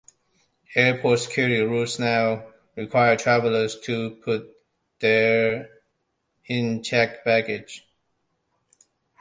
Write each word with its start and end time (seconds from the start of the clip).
Airport 0.73 1.19
security 1.19 1.59
rules 1.61 1.99
now 1.99 2.47
require 2.75 3.15
travellers 3.15 3.79
to 3.81 4.15
put 4.25 4.49
their 4.99 5.69
in 6.47 6.81
checked 6.81 7.23
baggage. 7.23 7.87